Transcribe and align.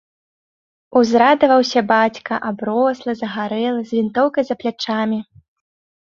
Узрадаваўся 0.99 1.81
бацька, 1.91 2.33
аброслы, 2.49 3.11
загарэлы, 3.19 3.81
з 3.91 3.99
вінтоўкай 3.99 4.43
за 4.49 4.55
плячамі. 4.63 5.19